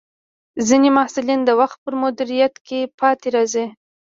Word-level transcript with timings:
ځینې 0.67 0.89
محصلین 0.97 1.39
د 1.45 1.49
وخت 1.61 1.77
پر 1.83 1.93
مدیریت 2.03 2.53
کې 2.67 2.79
پاتې 2.99 3.27
راځي. 3.35 3.65